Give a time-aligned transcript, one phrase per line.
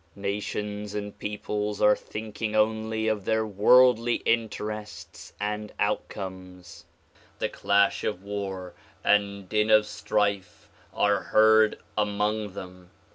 [0.15, 6.85] Nations and peoples are thinking only of their worldly interests and outcomes.
[7.37, 12.89] The clash of war and din of strife are heard among them.